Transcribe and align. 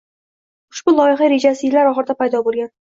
Ushbu 0.75 0.95
loyiha 0.95 1.31
rejasi 1.35 1.67
yillar 1.71 1.95
oxirida 1.95 2.21
paydo 2.25 2.47
bo‘lgan. 2.51 2.77